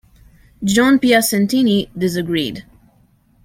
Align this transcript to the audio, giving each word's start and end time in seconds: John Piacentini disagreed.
John 0.63 0.97
Piacentini 0.97 1.87
disagreed. 1.95 2.65